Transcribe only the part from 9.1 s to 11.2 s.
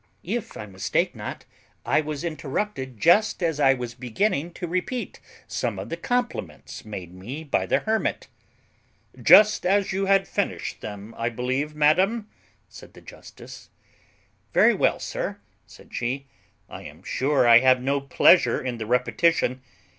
"Just as you had finished them,